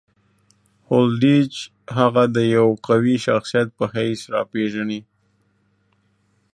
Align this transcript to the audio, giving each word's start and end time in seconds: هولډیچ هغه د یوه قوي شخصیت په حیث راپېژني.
هولډیچ 0.87 1.53
هغه 1.97 2.23
د 2.35 2.37
یوه 2.55 2.73
قوي 2.87 3.15
شخصیت 3.25 3.67
په 3.77 3.85
حیث 3.93 4.21
راپېژني. 4.33 5.01